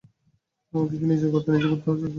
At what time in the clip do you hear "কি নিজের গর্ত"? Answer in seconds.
0.95-1.47